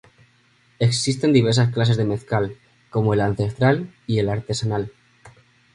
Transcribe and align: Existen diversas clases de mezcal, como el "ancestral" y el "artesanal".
Existen 0.79 1.31
diversas 1.31 1.71
clases 1.71 1.95
de 1.95 2.05
mezcal, 2.05 2.57
como 2.89 3.13
el 3.13 3.21
"ancestral" 3.21 3.93
y 4.07 4.17
el 4.17 4.29
"artesanal". 4.29 4.91